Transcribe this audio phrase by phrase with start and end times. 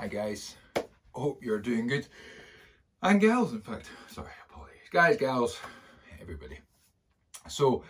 [0.00, 0.56] Hi guys,
[1.12, 2.06] hope you're doing good.
[3.02, 4.88] And gals, in fact, sorry, apologies.
[4.90, 5.58] Guys, gals,
[6.18, 6.58] everybody.
[7.48, 7.84] So,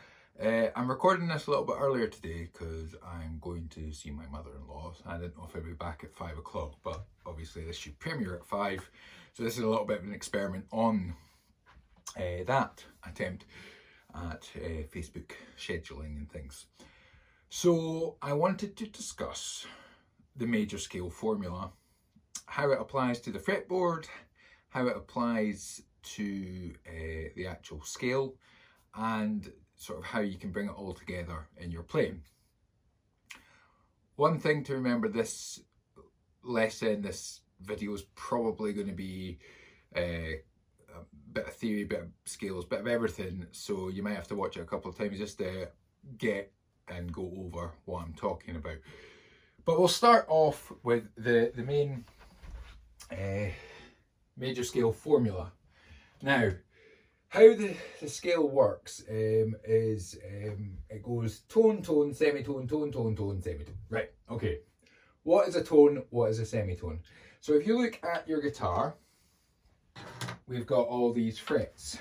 [0.44, 4.26] uh, I'm recording this a little bit earlier today because I'm going to see my
[4.26, 4.94] mother-in-law.
[5.06, 8.34] I didn't know if I'd be back at 5 o'clock, but obviously this should premiere
[8.34, 8.90] at 5.
[9.34, 11.14] So this is a little bit of an experiment on
[12.16, 13.44] uh, that attempt
[14.16, 16.66] at uh, Facebook scheduling and things.
[17.50, 19.64] So I wanted to discuss
[20.34, 21.70] the major scale formula,
[22.50, 24.06] how it applies to the fretboard,
[24.70, 28.34] how it applies to uh, the actual scale,
[28.96, 32.20] and sort of how you can bring it all together in your playing.
[34.16, 35.60] One thing to remember this
[36.42, 39.38] lesson, this video is probably going to be
[39.96, 43.46] uh, a bit of theory, bit of scales, bit of everything.
[43.52, 45.68] So you might have to watch it a couple of times just to
[46.18, 46.52] get
[46.88, 48.78] and go over what I'm talking about.
[49.64, 52.04] But we'll start off with the, the main
[53.10, 53.50] uh,
[54.36, 55.52] major scale formula.
[56.22, 56.50] Now,
[57.28, 63.14] how the, the scale works um, is um, it goes tone, tone, semitone, tone, tone,
[63.14, 63.76] tone, semitone.
[63.88, 64.58] Right, okay.
[65.22, 66.02] What is a tone?
[66.10, 67.00] What is a semitone?
[67.40, 68.96] So if you look at your guitar,
[70.48, 71.98] we've got all these frets.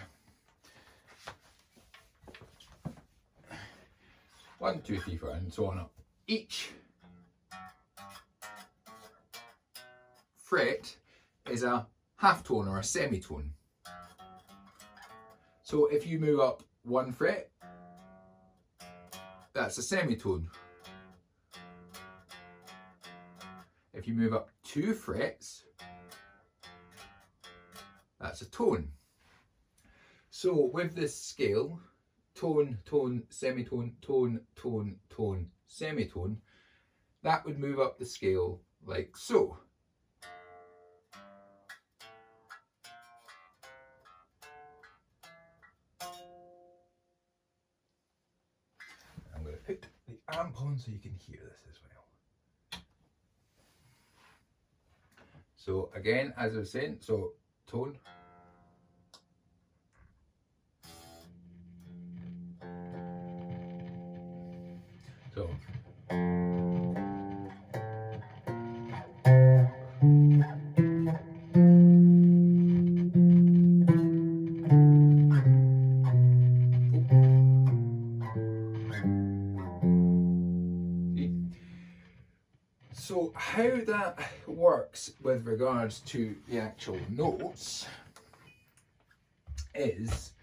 [4.57, 5.91] One, two, three, four, and so on up.
[6.27, 6.71] Each
[10.49, 10.97] fret
[11.47, 13.51] is a half tone or a semitone.
[15.61, 17.51] So if you move up one fret,
[19.53, 20.47] that's a semitone.
[23.93, 25.65] If you move up two frets,
[28.19, 28.87] that's a tone.
[30.31, 31.79] So with this scale,
[32.33, 36.37] tone, tone, semitone, tone, tone, tone, semitone,
[37.21, 39.59] that would move up the scale like so.
[50.77, 52.81] So you can hear this as well.
[55.55, 57.33] So again, as I was saying, so
[57.67, 57.97] tone,
[85.21, 87.87] with regards to the actual notes
[89.75, 90.33] is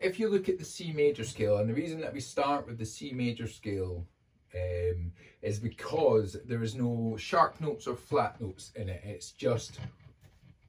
[0.00, 2.78] if you look at the C major scale, and the reason that we start with
[2.78, 4.06] the C major scale
[4.54, 9.02] um, is because there is no sharp notes or flat notes in it.
[9.04, 9.80] It's just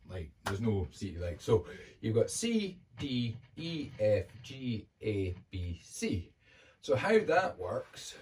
[0.10, 1.16] like there's no C.
[1.20, 1.66] Like so,
[2.02, 6.32] you've got C, D, E, F, G, A, B, C.
[6.82, 8.16] So how that works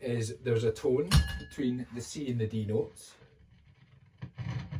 [0.00, 3.14] is there's a tone between the C and the D notes.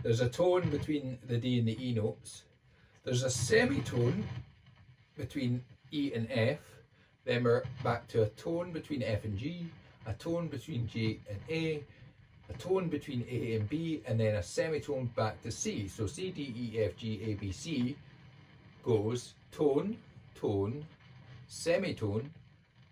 [0.03, 2.45] There's a tone between the D and the E notes.
[3.05, 4.25] There's a semitone
[5.17, 6.59] between E and F,
[7.25, 9.67] then we're back to a tone between F and G,
[10.07, 11.83] a tone between G and A,
[12.49, 15.89] a tone between A and B, and then a semitone back to C.
[15.89, 17.97] So C, D, E, F, G, A, B, C
[18.85, 19.97] goes tone,
[20.35, 20.87] tone,
[21.49, 22.31] semitone,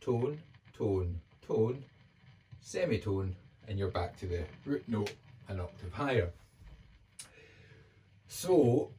[0.00, 0.38] tone,
[0.76, 1.84] tone, tone,
[2.60, 3.34] semitone,
[3.68, 5.12] and you're back to the root note
[5.48, 6.30] an octave higher.
[8.28, 8.90] So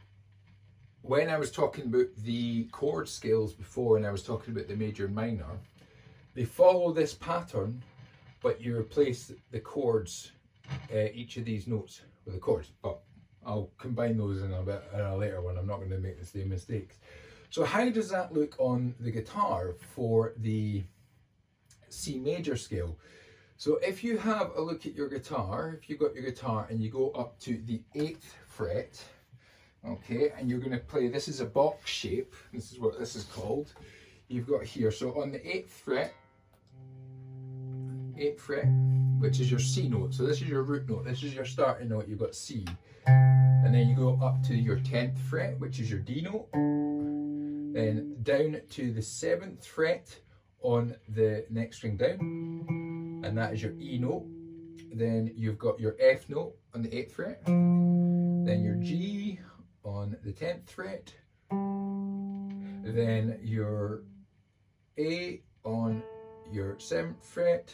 [1.02, 4.76] when I was talking about the chord scales before and I was talking about the
[4.76, 5.60] major and minor,
[6.34, 7.82] they follow this pattern,
[8.42, 10.32] but you replace the chords,
[10.94, 12.72] uh, each of these notes with the chords.
[12.82, 13.00] But
[13.46, 15.58] I'll combine those in a bit in a later one.
[15.58, 16.98] I'm not going to make the same mistakes.
[17.50, 20.84] So how does that look on the guitar for the
[21.90, 22.98] C major scale?
[23.56, 26.82] So if you have a look at your guitar, if you've got your guitar and
[26.82, 29.02] you go up to the eighth fret,
[29.86, 32.34] okay and you're going to play this is a box shape.
[32.54, 33.74] This is what this is called.
[34.28, 36.14] You've got here so on the 8th fret
[38.18, 38.66] 8th fret
[39.20, 40.14] which is your C note.
[40.14, 41.06] So this is your root note.
[41.06, 42.08] This is your starting note.
[42.08, 42.66] You've got C.
[43.08, 46.48] And then you go up to your 10th fret which is your D note.
[47.74, 50.20] Then down to the 7th fret
[50.62, 53.22] on the next string down.
[53.24, 54.26] And that is your E note.
[54.94, 57.46] Then you've got your F note on the 8th fret.
[57.46, 59.40] Then your G
[59.88, 61.14] on the 10th fret,
[62.84, 64.04] then your
[65.00, 66.04] A on
[66.52, 67.74] your 7th fret,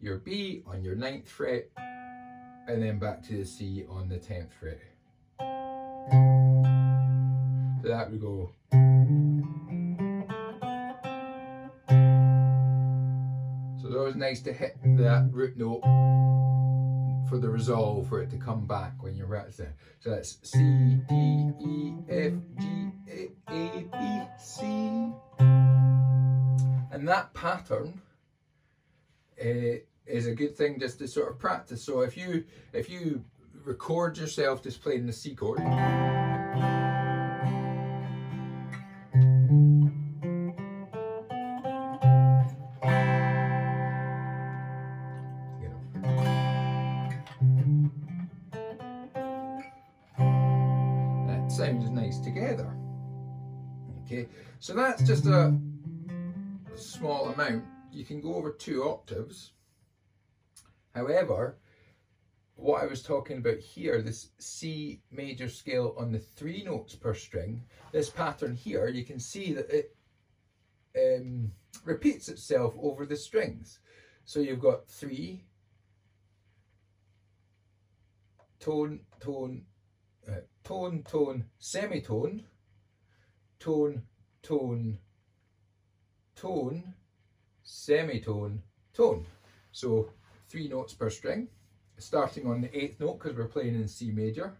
[0.00, 1.70] your B on your 9th fret,
[2.66, 4.80] and then back to the C on the 10th fret.
[7.82, 8.50] So that would go.
[13.80, 15.82] So it's always nice to hit that root note
[17.32, 19.74] for the resolve for it to come back when you're right there.
[20.00, 21.14] So that's C, D,
[21.64, 24.66] E, F, G, A, A, B, C.
[26.90, 28.02] And that pattern
[29.42, 31.82] uh, is a good thing just to sort of practice.
[31.82, 32.44] So if you
[32.74, 33.24] if you
[33.64, 35.62] record yourself just playing the C chord.
[52.12, 52.76] Nice together.
[54.04, 54.28] Okay,
[54.58, 55.56] so that's just a
[56.74, 57.64] small amount.
[57.90, 59.52] You can go over two octaves.
[60.94, 61.58] However,
[62.56, 67.14] what I was talking about here, this C major scale on the three notes per
[67.14, 67.62] string,
[67.92, 69.96] this pattern here, you can see that it
[70.96, 71.50] um,
[71.84, 73.80] repeats itself over the strings.
[74.24, 75.44] So you've got three,
[78.60, 79.62] tone, tone,
[80.28, 82.44] uh, tone, tone, semitone,
[83.58, 84.02] tone,
[84.42, 84.98] tone,
[86.34, 86.94] tone,
[87.62, 88.62] semitone,
[88.92, 89.26] tone.
[89.72, 90.10] So
[90.48, 91.48] three notes per string,
[91.98, 94.54] starting on the eighth note because we're playing in C major.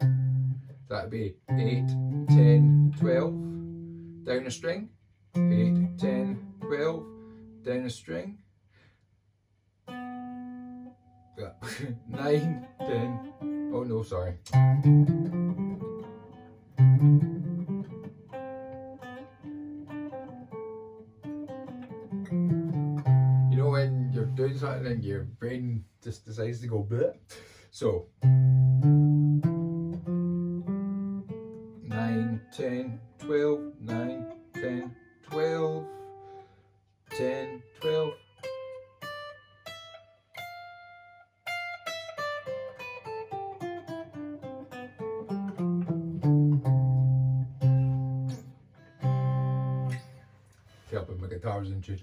[0.89, 1.89] That'd be 8,
[2.29, 4.91] 10, 12, down a string,
[5.35, 7.07] 8, 10, 12,
[7.65, 8.39] down a string,
[11.39, 11.53] yeah.
[12.09, 13.33] 9, 10,
[13.73, 14.35] oh no, sorry.
[17.03, 17.09] You
[23.59, 27.17] know when you're doing something and your brain just decides to go bleh?
[27.73, 28.07] So
[50.93, 52.01] Helping my guitars tune.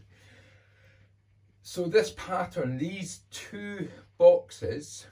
[1.61, 3.87] So this pattern, these two
[4.17, 5.05] boxes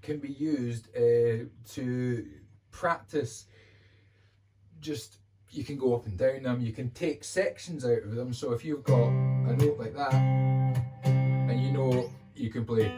[0.00, 2.26] can be used uh, to
[2.70, 3.46] practice
[4.80, 5.18] just
[5.50, 8.52] you can go up and down them you can take sections out of them so
[8.52, 10.12] if you've got a note like that
[11.04, 12.90] and you know you can play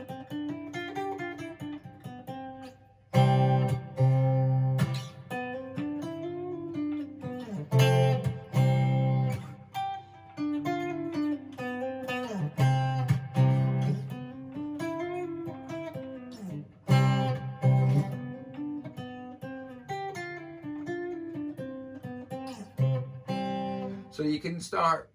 [24.14, 25.10] So you can start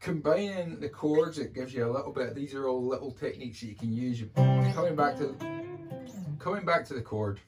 [0.00, 1.38] combining the chords.
[1.38, 2.34] It gives you a little bit.
[2.34, 4.24] These are all little techniques that you can use.
[4.34, 5.36] Coming back to
[6.40, 7.38] coming back to the chord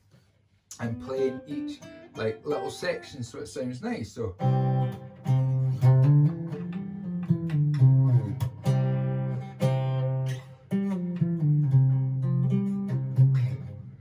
[0.78, 1.80] and playing each
[2.14, 4.12] like little section so it sounds nice.
[4.12, 4.36] So.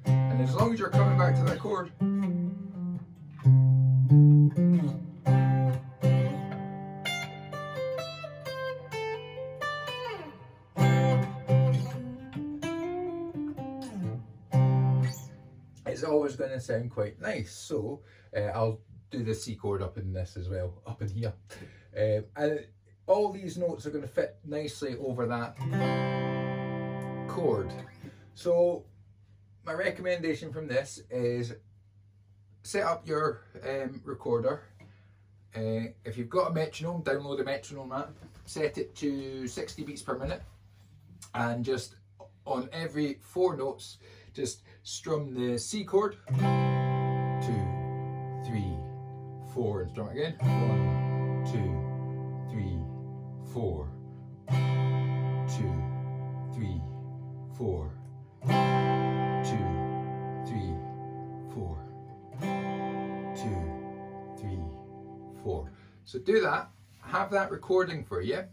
[0.06, 1.92] And as long as you're coming back to that chord.
[16.60, 17.52] To sound quite nice.
[17.54, 18.02] So
[18.36, 18.80] uh, I'll
[19.12, 21.34] do the C chord up in this as well, up in here.
[21.98, 22.66] Um, and
[23.08, 25.58] all these notes are going to fit nicely over that
[27.28, 27.72] chord.
[28.36, 28.86] So
[29.66, 31.56] my recommendation from this is
[32.64, 34.64] set up your um, recorder.
[35.56, 38.14] Uh, if you've got a metronome, download a metronome app,
[38.46, 40.44] set it to 60 beats per minute
[41.34, 41.96] and just
[42.46, 43.98] on every four notes,
[44.40, 47.62] just strum the C chord, two,
[48.46, 48.74] three,
[49.54, 51.70] four, and strum again, one, two,
[52.50, 52.80] three,
[53.52, 53.92] four,
[55.58, 55.74] two,
[56.54, 56.82] three,
[57.58, 57.92] four,
[59.44, 59.68] two,
[60.48, 60.72] three,
[61.54, 61.78] four,
[63.36, 63.62] two,
[64.40, 64.64] three,
[65.44, 65.70] four.
[66.06, 66.70] So do that,
[67.02, 68.46] have that recording for you,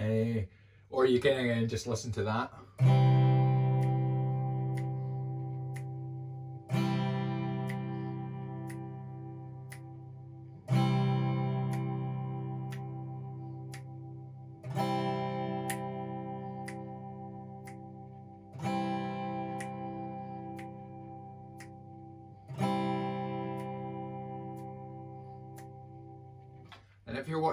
[0.00, 0.42] uh,
[0.90, 3.19] or you can again just listen to that.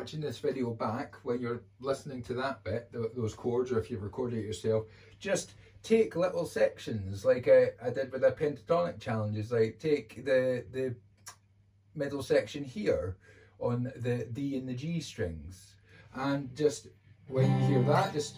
[0.07, 4.03] Watching this video back, when you're listening to that bit, those chords, or if you've
[4.03, 4.85] recorded it yourself,
[5.19, 10.63] just take little sections like I, I did with the pentatonic challenges, like take the,
[10.71, 10.95] the
[11.93, 13.17] middle section here
[13.59, 15.73] on the D and the G strings
[16.15, 16.87] and just
[17.27, 18.37] when you hear that just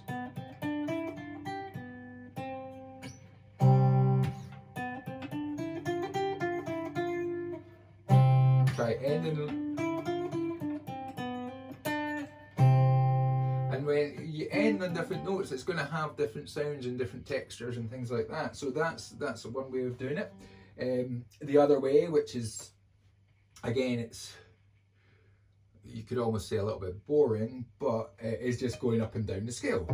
[8.76, 9.69] try ending
[14.82, 18.28] on different notes it's going to have different sounds and different textures and things like
[18.28, 20.34] that so that's that's one way of doing it
[20.82, 22.72] um, the other way which is
[23.64, 24.34] again it's
[25.94, 29.26] you could almost say a little bit boring, but it is just going up and
[29.26, 29.88] down the scale.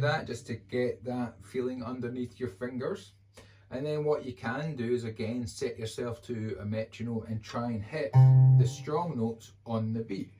[0.00, 3.12] That just to get that feeling underneath your fingers.
[3.70, 7.70] And then what you can do is again set yourself to a metronome and try
[7.70, 8.12] and hit
[8.58, 10.32] the strong notes on the beat.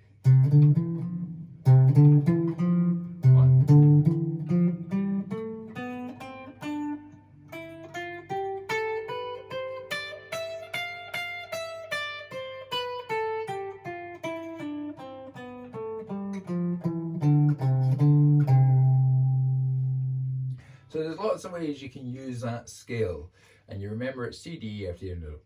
[21.72, 23.30] Ways you can use that scale.
[23.68, 25.38] And you remember it's C, D, E, F, G, and O.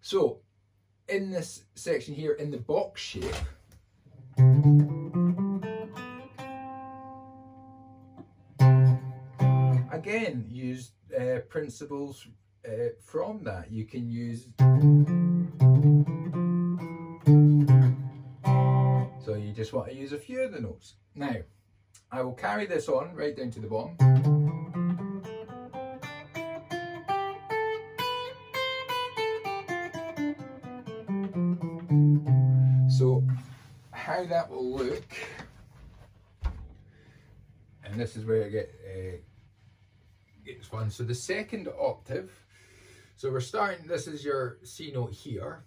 [0.00, 0.38] So,
[1.08, 3.24] in this section here, in the box shape,
[9.92, 12.26] again, use uh, principles
[12.66, 12.70] uh,
[13.04, 13.70] from that.
[13.70, 14.46] You can use...
[19.22, 20.94] So you just want to use a few of the notes.
[21.14, 21.36] Now,
[22.10, 24.39] I will carry this on right down to the bottom.
[34.20, 35.14] How that will look,
[37.84, 39.16] and this is where it get, uh,
[40.44, 40.90] gets fun.
[40.90, 42.30] So the second octave,
[43.16, 45.64] so we're starting, this is your C note here,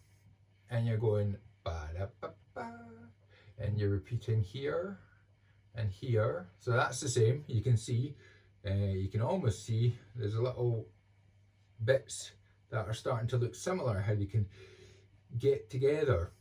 [0.69, 2.71] and you're going ba da ba ba,
[3.59, 4.99] and you're repeating here
[5.75, 6.47] and here.
[6.59, 8.15] So that's the same, you can see,
[8.65, 10.87] uh, you can almost see there's a little
[11.83, 12.31] bits
[12.71, 14.45] that are starting to look similar, how you can
[15.39, 16.31] get together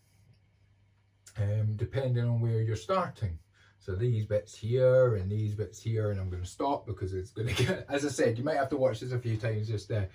[1.39, 3.39] um, depending on where you're starting.
[3.79, 7.31] So these bits here and these bits here, and I'm going to stop because it's
[7.31, 9.69] going to get, as I said, you might have to watch this a few times
[9.69, 10.09] just to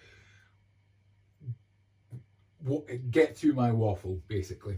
[3.11, 4.77] get through my waffle, basically.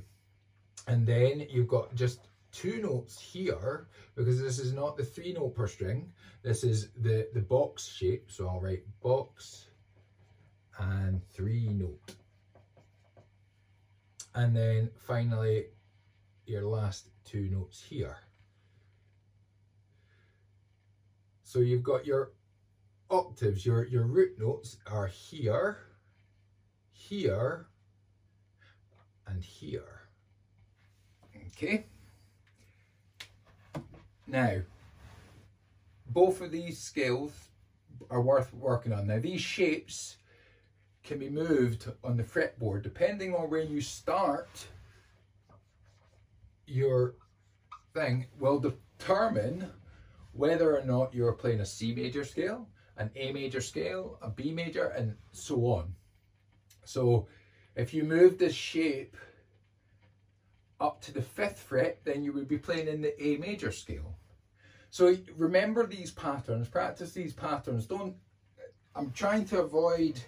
[0.87, 5.55] And then you've got just two notes here, because this is not the three note
[5.55, 8.31] per string, this is the, the box shape.
[8.31, 9.67] So I'll write box
[10.79, 12.15] and three note.
[14.35, 15.65] And then finally
[16.45, 18.17] your last two notes here.
[21.43, 22.31] So you've got your
[23.09, 25.77] octaves, your, your root notes are here,
[26.91, 27.67] here,
[29.27, 30.01] and here.
[31.47, 31.85] Okay.
[34.27, 34.61] Now,
[36.07, 37.31] both of these scales
[38.09, 39.07] are worth working on.
[39.07, 40.17] Now, these shapes
[41.09, 44.67] can be moved on the fretboard depending on where you start
[46.67, 47.15] your
[47.95, 49.67] thing will determine
[50.33, 54.51] whether or not you're playing a C major scale, an A major scale, a B
[54.51, 55.95] major, and so on.
[56.85, 57.27] So
[57.75, 59.17] if you move this shape
[60.79, 64.15] up to the fifth fret, then you would be playing in the A major scale.
[64.91, 67.87] So remember these patterns, practice these patterns.
[67.87, 68.15] Don't,
[68.95, 70.21] I'm trying to avoid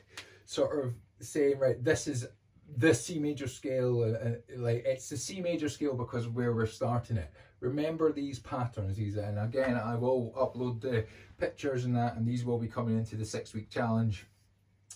[0.52, 0.94] sort of
[1.26, 2.28] saying, right, this is
[2.76, 6.66] the C major scale, uh, uh, like it's the C major scale because where we're
[6.66, 7.32] starting it.
[7.62, 11.06] Remember these patterns, these, and again, I will upload the
[11.38, 14.26] pictures and that, and these will be coming into the six week challenge.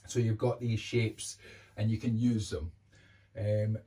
[0.07, 1.37] So you've got these shapes
[1.77, 2.71] and you can use them.
[3.39, 3.77] Um,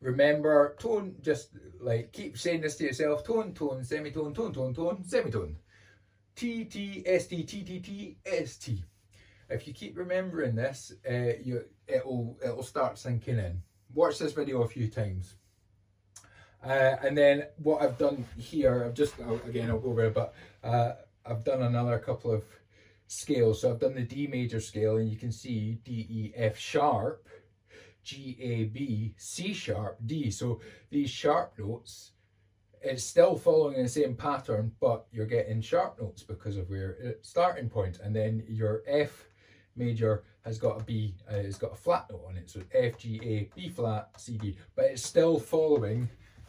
[0.00, 5.04] remember tone, just like keep saying this to yourself, tone, tone, semitone, tone, tone, tone,
[5.04, 5.56] semitone.
[6.34, 8.82] T, T, S, T, T, T, T, S, T.
[9.48, 13.62] If you keep remembering this, uh, you it'll it'll start sinking in.
[13.92, 15.34] Watch this video a few times.
[16.64, 19.14] Uh, and then what I've done here, I've just
[19.46, 20.92] again I'll go over it, but uh,
[21.26, 22.44] I've done another couple of
[23.06, 23.60] scales.
[23.60, 27.28] So I've done the D major scale and you can see D, E, F sharp,
[28.02, 30.30] G, A, B, C sharp, D.
[30.30, 30.60] So
[30.90, 32.12] these sharp notes,
[32.80, 37.28] it's still following the same pattern, but you're getting sharp notes because of where it's
[37.28, 37.98] starting point.
[38.02, 39.26] And then your F
[39.76, 42.50] major has got a B, uh, it's got a flat note on it.
[42.50, 44.56] So F, G, A, B flat, C, D.
[44.76, 46.08] But it's still following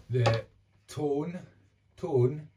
[0.10, 0.44] the
[0.88, 1.40] tone,
[1.98, 2.48] tone,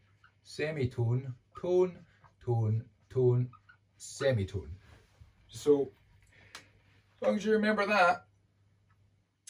[0.43, 1.99] semitone, tone,
[2.45, 3.49] tone, tone,
[3.97, 4.71] semitone.
[5.49, 5.91] So
[6.55, 8.25] as long as you remember that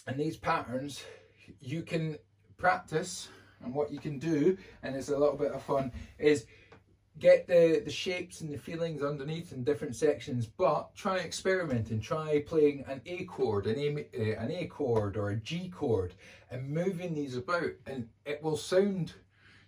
[0.07, 1.03] and these patterns,
[1.61, 2.19] you can
[2.57, 3.29] practice
[3.63, 6.47] and what you can do, and it's a little bit of fun, is
[7.19, 12.43] get the, the shapes and the feelings underneath in different sections, but try experimenting, try
[12.47, 16.15] playing an A chord, an A, uh, an A chord or a G chord,
[16.51, 19.13] and moving these about, and it will sound,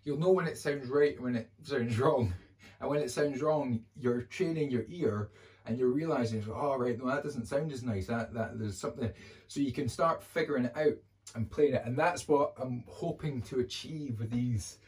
[0.04, 2.32] you'll know when it sounds right and when it sounds wrong.
[2.80, 5.30] And when it sounds wrong, you're training your ear
[5.66, 8.06] and you're realizing, oh, right, no, that doesn't sound as nice.
[8.06, 9.10] That, that there's something.
[9.48, 10.96] So you can start figuring it out
[11.34, 11.82] and playing it.
[11.84, 14.78] And that's what I'm hoping to achieve with these,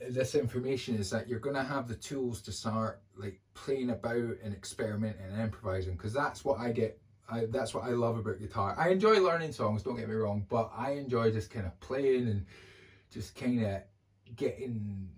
[0.00, 4.36] this information is that you're going to have the tools to start like playing about
[4.42, 5.96] and experimenting and improvising.
[5.96, 7.00] Cause that's what I get.
[7.30, 8.74] I, that's what I love about guitar.
[8.78, 12.28] I enjoy learning songs, don't get me wrong, but I enjoy just kind of playing
[12.28, 12.46] and
[13.12, 13.82] just kind of
[14.34, 15.08] getting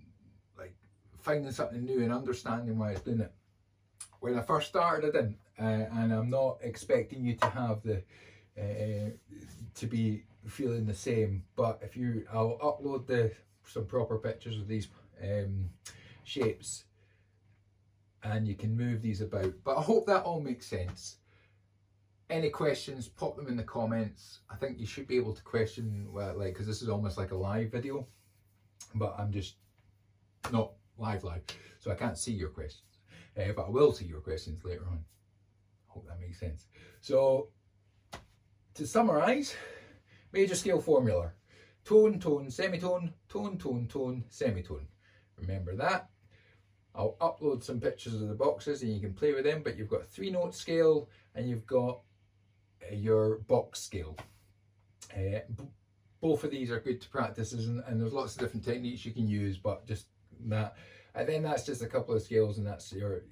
[0.57, 0.75] like
[1.19, 3.31] finding something new and understanding why it's doing it.
[4.19, 8.03] When I first started, I didn't, uh, and I'm not expecting you to have the
[8.59, 9.11] uh,
[9.75, 11.43] to be feeling the same.
[11.55, 13.31] But if you, I'll upload the
[13.71, 14.87] some proper pictures of these
[15.23, 15.69] um,
[16.23, 16.85] shapes,
[18.23, 19.53] and you can move these about.
[19.63, 21.17] But I hope that all makes sense.
[22.29, 24.39] Any questions, pop them in the comments.
[24.49, 27.31] I think you should be able to question, well, like, because this is almost like
[27.31, 28.07] a live video,
[28.95, 29.55] but I'm just
[30.51, 31.41] not live live.
[31.79, 32.99] So I can't see your questions,
[33.37, 35.03] uh, but I will see your questions later on.
[35.87, 36.67] Hope that makes sense.
[37.01, 37.49] So
[38.75, 39.53] to summarize,
[40.31, 41.33] major scale formula.
[41.83, 44.87] Tone, tone, semitone, tone, tone, tone, semitone.
[45.37, 46.09] Remember that.
[46.93, 49.89] I'll upload some pictures of the boxes and you can play with them, but you've
[49.89, 52.01] got three note scale and you've got
[52.89, 54.17] uh, your box scale.
[55.15, 55.39] Uh,
[56.19, 59.11] both of these are good to practice and, and there's lots of different techniques you
[59.11, 60.07] can use, but just
[60.47, 60.75] that.
[61.15, 63.23] And then that's just a couple of scales and that's your,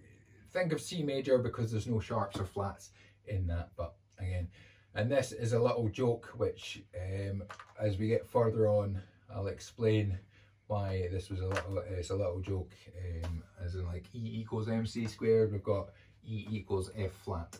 [0.52, 2.90] think of C major because there's no sharps or flats
[3.28, 3.70] in that.
[3.78, 4.48] But again,
[4.96, 7.44] and this is a little joke which um,
[7.80, 9.02] as we get further on,
[9.34, 10.18] I'll explain
[10.68, 12.72] why this was a little, it's a little joke
[13.26, 15.90] um, as in like E equals MC squared, we've got
[16.26, 17.58] E equals F flat.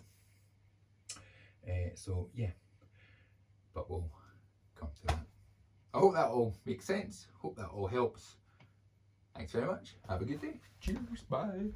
[1.68, 2.52] Uh, so yeah,
[3.74, 4.10] but we'll
[4.80, 5.26] come to that.
[5.94, 7.28] I hope that all makes sense.
[7.42, 8.36] Hope that all helps.
[9.36, 9.96] Thanks very much.
[10.08, 10.60] Have a good day.
[10.80, 11.22] Cheers.
[11.30, 11.72] Bye.